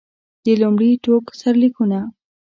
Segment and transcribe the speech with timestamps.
[0.43, 1.99] د لومړي ټوک سرلیکونه.